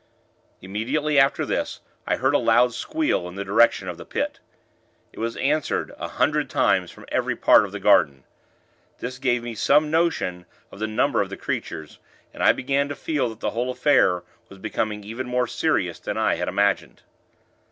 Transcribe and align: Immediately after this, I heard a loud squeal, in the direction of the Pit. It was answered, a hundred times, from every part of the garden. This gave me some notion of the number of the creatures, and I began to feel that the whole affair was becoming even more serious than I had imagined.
Immediately 0.63 1.19
after 1.19 1.45
this, 1.45 1.81
I 2.07 2.15
heard 2.15 2.33
a 2.33 2.39
loud 2.39 2.73
squeal, 2.73 3.27
in 3.27 3.35
the 3.35 3.45
direction 3.45 3.87
of 3.87 3.97
the 3.97 4.03
Pit. 4.17 4.39
It 5.13 5.19
was 5.19 5.37
answered, 5.37 5.93
a 5.99 6.07
hundred 6.07 6.49
times, 6.49 6.89
from 6.89 7.05
every 7.09 7.35
part 7.35 7.65
of 7.65 7.71
the 7.71 7.79
garden. 7.79 8.23
This 8.97 9.19
gave 9.19 9.43
me 9.43 9.53
some 9.53 9.91
notion 9.91 10.47
of 10.71 10.79
the 10.79 10.87
number 10.87 11.21
of 11.21 11.29
the 11.29 11.37
creatures, 11.37 11.99
and 12.33 12.41
I 12.41 12.51
began 12.51 12.89
to 12.89 12.95
feel 12.95 13.29
that 13.29 13.41
the 13.41 13.51
whole 13.51 13.69
affair 13.69 14.23
was 14.49 14.57
becoming 14.57 15.03
even 15.03 15.27
more 15.27 15.45
serious 15.45 15.99
than 15.99 16.17
I 16.17 16.33
had 16.33 16.47
imagined. 16.47 17.03